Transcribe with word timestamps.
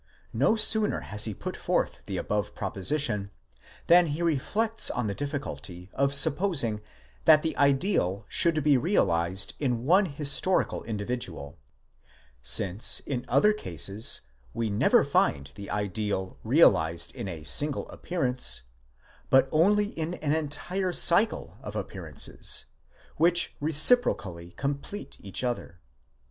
No 0.33 0.55
sooner 0.55 1.01
has 1.01 1.25
he 1.25 1.33
put 1.35 1.55
forth 1.55 2.01
the 2.07 2.17
above 2.17 2.55
proposition, 2.55 3.29
than 3.85 4.07
he 4.07 4.23
reflects 4.23 4.89
on 4.89 5.05
the 5.05 5.13
difficulty 5.13 5.91
of 5.93 6.15
supposing 6.15 6.81
that 7.25 7.43
the 7.43 7.55
ideal 7.55 8.25
should 8.27 8.63
be 8.63 8.79
realized 8.79 9.53
in 9.59 9.83
one 9.85 10.07
historical 10.07 10.81
individual; 10.85 11.55
since, 12.41 13.01
in 13.01 13.25
other 13.27 13.53
cases, 13.53 14.21
we 14.55 14.71
never 14.71 15.03
find 15.03 15.51
the 15.53 15.69
ideal 15.69 16.39
realized 16.43 17.13
in 17.15 17.27
a 17.27 17.43
single 17.43 17.87
appearance, 17.89 18.63
but 19.29 19.47
only 19.51 19.89
in 19.89 20.15
an 20.15 20.33
entire 20.33 20.91
cycle 20.91 21.59
of 21.61 21.75
appearances, 21.75 22.65
which 23.17 23.55
reciprocally 23.59 24.49
complete 24.53 25.17
each 25.21 25.43
other. 25.43 25.79